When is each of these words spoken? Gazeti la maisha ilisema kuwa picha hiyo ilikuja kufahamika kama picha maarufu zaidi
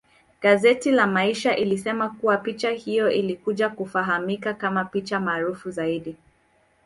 Gazeti 0.41 0.91
la 0.91 1.07
maisha 1.07 1.57
ilisema 1.57 2.09
kuwa 2.09 2.37
picha 2.37 2.69
hiyo 2.71 3.11
ilikuja 3.11 3.69
kufahamika 3.69 4.53
kama 4.53 4.85
picha 4.85 5.19
maarufu 5.19 5.71
zaidi 5.71 6.15